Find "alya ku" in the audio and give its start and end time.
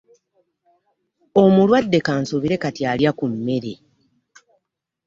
2.91-3.25